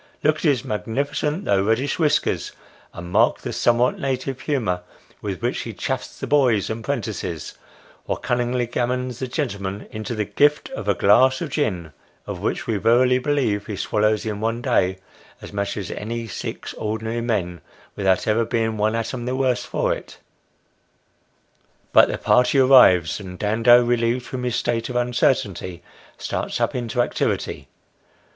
Look 0.23 0.37
at 0.37 0.41
his 0.41 0.63
magnifi 0.63 1.15
cent, 1.15 1.45
though 1.45 1.61
reddish 1.61 1.99
whiskers, 1.99 2.53
and 2.91 3.11
mark 3.11 3.41
the 3.41 3.53
somewhat 3.53 3.99
native 3.99 4.41
humour 4.41 4.81
with 5.21 5.43
which 5.43 5.59
he" 5.59 5.73
chaffs" 5.75 6.19
the 6.19 6.25
boys 6.25 6.71
and 6.71 6.83
'prentices, 6.83 7.53
or 8.07 8.17
cunningly 8.17 8.65
gammons 8.65 9.19
the 9.19 9.27
gen'lm'n 9.27 9.87
into 9.91 10.15
the 10.15 10.25
gift 10.25 10.69
of 10.71 10.87
a 10.87 10.95
glass 10.95 11.39
of 11.39 11.51
gin, 11.51 11.93
of 12.25 12.39
which 12.39 12.65
we 12.65 12.77
verily 12.77 13.19
believe 13.19 13.67
he 13.67 13.75
swallows 13.75 14.25
in 14.25 14.41
one 14.41 14.59
day 14.59 14.97
as 15.39 15.53
much 15.53 15.77
as 15.77 15.91
any 15.91 16.25
six 16.27 16.73
ordinary 16.79 17.21
men, 17.21 17.61
without 17.95 18.25
ever 18.25 18.43
being 18.43 18.77
one 18.77 18.95
atom 18.95 19.25
the 19.25 19.35
worse 19.35 19.65
for 19.65 19.93
it. 19.93 20.17
But 21.93 22.07
the 22.09 22.17
party 22.17 22.57
arrives, 22.57 23.19
and 23.19 23.37
Dando, 23.37 23.83
relieved 23.83 24.25
from 24.25 24.45
his 24.45 24.55
state 24.55 24.89
of 24.89 24.95
uncer^ 24.95 25.35
tainty, 25.35 25.81
starts 26.17 26.59
up 26.59 26.73
into 26.73 27.03
activity. 27.03 27.67